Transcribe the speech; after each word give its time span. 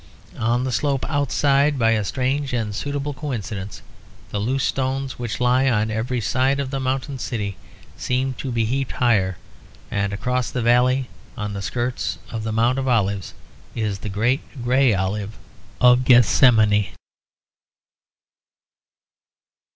On 0.39 0.63
the 0.63 0.71
slope 0.71 1.05
outside, 1.07 1.77
by 1.77 1.91
a 1.91 2.03
strange 2.03 2.53
and 2.53 2.73
suitable 2.73 3.13
coincidence, 3.13 3.83
the 4.31 4.39
loose 4.39 4.63
stones 4.63 5.19
which 5.19 5.39
lie 5.39 5.69
on 5.69 5.91
every 5.91 6.19
side 6.19 6.59
of 6.59 6.71
the 6.71 6.79
mountain 6.79 7.19
city 7.19 7.55
seemed 7.97 8.39
to 8.39 8.51
be 8.51 8.65
heaped 8.65 8.93
higher; 8.93 9.37
and 9.91 10.11
across 10.11 10.49
the 10.49 10.63
valley 10.63 11.07
on 11.37 11.53
the 11.53 11.61
skirts 11.61 12.17
of 12.31 12.43
the 12.43 12.51
Mount 12.51 12.79
of 12.79 12.87
Olives 12.87 13.35
is 13.75 13.99
the 13.99 14.09
great 14.09 14.63
grey 14.63 14.91
olive 14.95 15.37
of 15.79 16.03
Gethsemane. 16.03 16.87